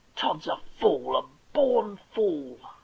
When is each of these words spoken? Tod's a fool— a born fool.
Tod's 0.15 0.47
a 0.47 0.57
fool— 0.79 1.15
a 1.15 1.21
born 1.55 1.99
fool. 2.15 2.57